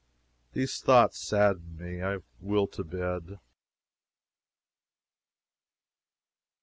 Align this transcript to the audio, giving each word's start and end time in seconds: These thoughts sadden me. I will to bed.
These 0.53 0.79
thoughts 0.81 1.19
sadden 1.19 1.77
me. 1.77 2.01
I 2.01 2.21
will 2.39 2.65
to 2.69 2.83
bed. 2.83 3.37